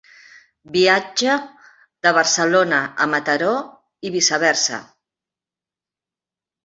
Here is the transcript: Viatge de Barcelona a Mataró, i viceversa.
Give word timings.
Viatge 0.75 1.35
de 2.07 2.13
Barcelona 2.19 2.79
a 3.05 3.09
Mataró, 3.13 3.53
i 4.11 4.15
viceversa. 4.19 4.81